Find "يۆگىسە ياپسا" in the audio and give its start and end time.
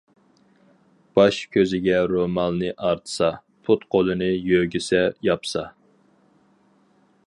4.55-5.69